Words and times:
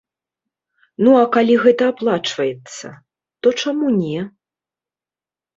Ну 1.07 1.11
а 1.19 1.23
калі 1.35 1.57
гэта 1.65 1.83
аплачваецца, 1.93 2.87
то 3.41 3.47
чаму 3.65 3.87
не? 4.01 4.19